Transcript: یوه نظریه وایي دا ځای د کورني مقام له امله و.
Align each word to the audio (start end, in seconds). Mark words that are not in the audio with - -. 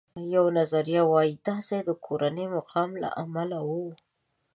یوه 0.35 0.49
نظریه 0.57 1.03
وایي 1.11 1.33
دا 1.47 1.55
ځای 1.67 1.81
د 1.85 1.91
کورني 2.05 2.45
مقام 2.55 2.89
له 3.03 3.09
امله 3.23 3.59
و. 3.67 3.71